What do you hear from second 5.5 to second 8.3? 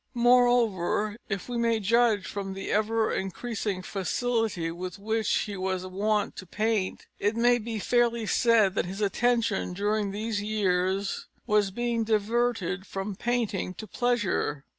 was wont to paint, it may be fairly